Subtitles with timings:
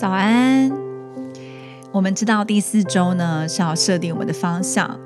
[0.00, 0.72] 早安。
[1.92, 4.98] 我们知道第四周呢是要设定我们的方向，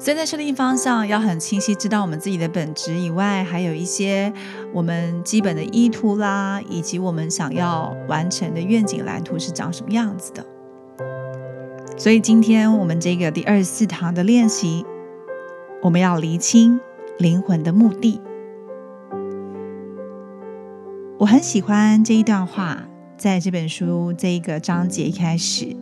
[0.00, 4.32] 所以在设定方向要很清晰，知道我们自己的本质以外，还有一些
[4.72, 10.44] 我们基本的意图啦，以及我们想要完成的愿景蓝图是长什么样子的。
[11.96, 14.84] 所以今天我们这个第二十四堂的练习，
[15.82, 16.80] 我们要厘清
[17.16, 18.20] 灵魂的目的。
[21.18, 22.88] 我很喜欢这一段话，
[23.22, 25.76] 在这本书这一个章节一开始，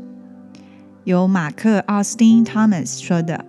[1.05, 3.47] 由马克·奥斯汀汤姆斯说的：“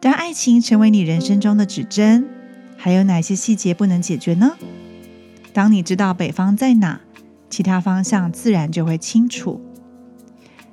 [0.00, 2.28] 当爱情成为你人生中的指针，
[2.76, 4.58] 还有哪些细节不能解决呢？
[5.54, 7.00] 当你知道北方在哪，
[7.48, 9.62] 其他方向自然就会清楚。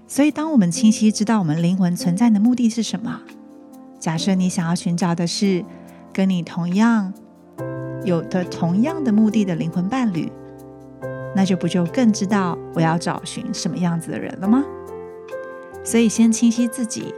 [0.05, 3.21] 所以，当我们清晰知道我们灵魂存在的目的是什么，
[4.01, 5.63] 假设你想要寻找的是
[6.11, 7.13] 跟你同样……”
[8.03, 10.29] 有的同样的目的的灵魂伴侣，
[11.35, 14.63] 那就不就更知道我要找寻什么样子的人了吗？
[15.83, 17.13] 所以，先清晰自己，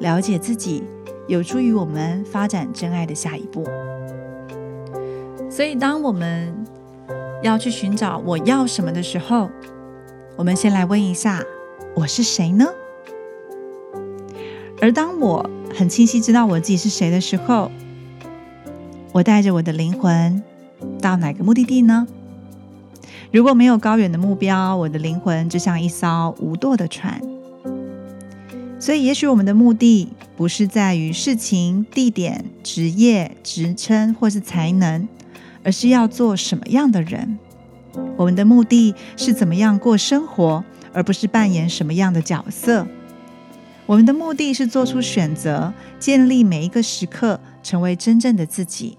[0.00, 0.84] 了解自己，
[1.26, 3.64] 有助于我们发展真爱的下一步。
[5.50, 6.54] 所以，当我们
[7.42, 9.50] 要去寻找我要什么的时候，
[10.36, 11.42] 我们先来问一下：
[11.94, 12.66] 我是谁呢？
[14.80, 17.70] 而当我很清晰知道我自己是谁的时候，
[19.12, 20.42] 我带着我的灵魂
[21.00, 22.06] 到哪个目的地呢？
[23.32, 27.20] 如果没有高远的目标，我的灵魂就像一艘无舵的船。
[28.78, 35.08] 所以，也许我们的目的不是在于事情、地点、职业、职称或是才能，
[35.64, 37.38] 而是要做什么样的人。
[38.16, 42.86] 我们的目的是怎么样过生活，而不是扮演什么样的角色。
[43.86, 48.98] 我们的目的是做出选择，建立每一个时刻，成为真正的自己。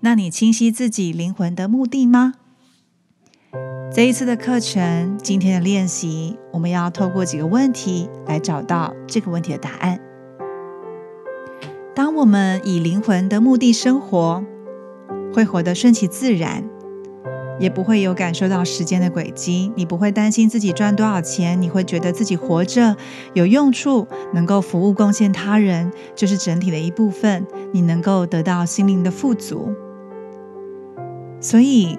[0.00, 2.34] 那你清晰自己灵魂的目的吗？
[3.98, 9.98] 这一次的课程，今天的练习，我们要透过几个问题来找到这个问题的答案。
[11.96, 14.44] 当我们以灵魂的目的生活，
[15.34, 16.62] 会活得顺其自然，
[17.58, 19.72] 也不会有感受到时间的轨迹。
[19.74, 22.96] 你不会担心自己赚多少钱，你会觉得自己活着
[23.34, 27.44] 有用处，能够服务贡献他人，就是整体的一部分。
[27.72, 29.72] 你能够得到心灵的富足。
[31.40, 31.98] 所以，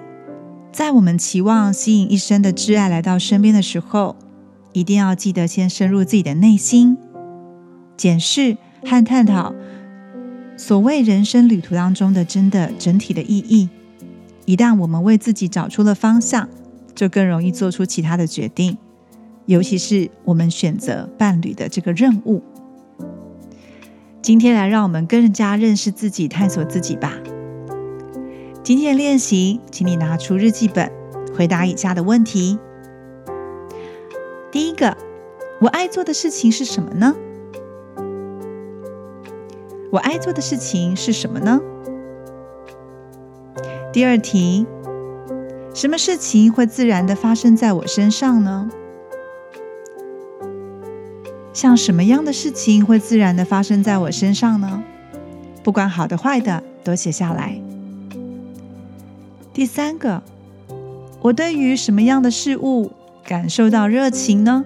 [0.72, 4.16] 在我们期望吸引一生的挚爱来到身边的时候，
[4.72, 6.96] 一定要记得先深入自己的内心，
[7.96, 9.52] 检视和探讨
[10.56, 13.68] 所谓人生旅途当中的真的整体的意义。
[14.46, 16.48] 一旦我们为自己找出了方向，
[16.94, 18.78] 就更容易做出其他的决定，
[19.46, 22.42] 尤其是我们选择伴侣的这个任务。
[24.22, 27.14] 今天来，让我们更加认识自己，探索自己吧。
[28.62, 30.92] 今天的练习，请你拿出日记本，
[31.34, 32.58] 回答以下的问题。
[34.52, 34.96] 第一个，
[35.60, 37.16] 我爱做的事情是什么呢？
[39.90, 41.58] 我爱做的事情是什么呢？
[43.92, 44.66] 第二题，
[45.74, 48.70] 什么事情会自然的发生在我身上呢？
[51.54, 54.84] 像什么样的事情会自然的发生在我身上呢？
[55.64, 57.60] 不管好的坏的，都写下来。
[59.60, 60.22] 第三个，
[61.20, 64.64] 我对于什么样的事物感受到热情呢？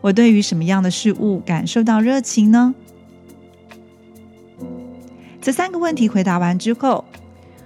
[0.00, 2.74] 我对于什么样的事物感受到热情呢？
[5.38, 7.04] 这三个问题回答完之后，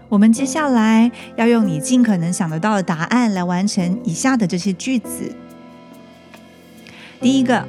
[0.09, 5.37] 我们接下来要用你尽可能想得到的答案来完成以下的这些句子。
[7.21, 7.65] 第一个，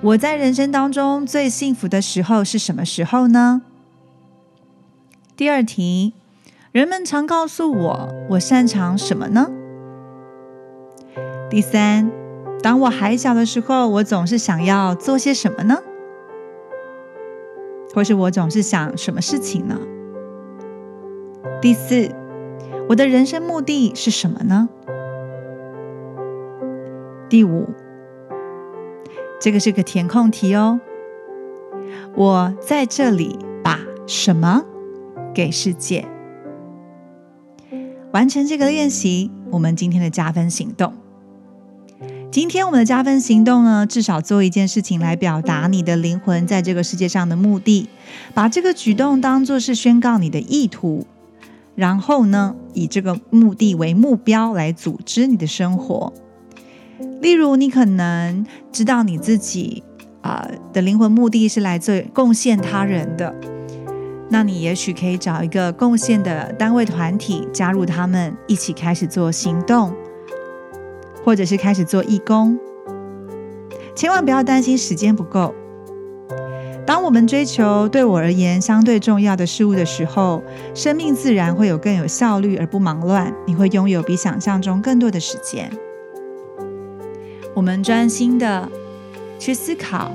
[0.00, 3.62] 我在人生当中最幸福的时候是什么时候呢？
[5.36, 6.12] 第二题。
[6.74, 9.48] 人们常告诉我，我擅长什么呢？
[11.48, 12.10] 第三，
[12.64, 15.78] 当我还小的时候，我总是想要做些什么呢？
[17.94, 19.78] 或是我总是想什么事情呢？
[21.62, 22.10] 第四，
[22.88, 24.68] 我的人生目的是什么呢？
[27.28, 27.68] 第五，
[29.38, 30.80] 这个是个填空题哦。
[32.16, 33.78] 我在这里把
[34.08, 34.64] 什么
[35.32, 36.08] 给世界？
[38.14, 40.92] 完成这个练习，我们今天的加分行动。
[42.30, 47.88] 今天我们的加分行动呢，至少做一件事情来表达你的灵魂在这个世界上的目的，
[48.32, 51.04] 把这个举动当做是宣告你的意图，
[51.74, 56.12] 然后呢，以这个目的为目标来组织你的生活。
[57.20, 59.82] 例如，你可能知道你自己
[60.20, 63.34] 啊的灵魂目的是来自贡献他人的。
[64.28, 69.92] 那你也许可以找一个贡献的单位团体，加入他们一起开始做行动，
[71.24, 72.58] 或者是开始做义工。
[73.94, 75.54] 千万不要担心时间不够。
[76.86, 80.42] 当我们追求对我而言相对重要的事物的时候，
[80.74, 83.32] 生命自然会有更有效率而不忙乱。
[83.46, 85.70] 你会拥有比想象中更多的时间。
[87.54, 88.68] 我们专心的
[89.38, 90.10] 去思考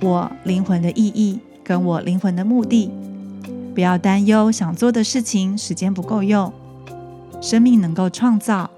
[0.00, 2.90] 我灵魂的意义，跟我灵魂的目的。
[3.74, 6.52] 不要担忧想做的事情时间不够用。
[7.40, 8.70] 生命能够创造，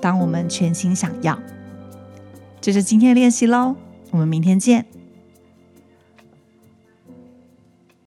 [0.00, 1.38] 当我们全心想要。
[2.60, 3.74] 这是今天的练习喽，
[4.10, 4.86] 我们明天见。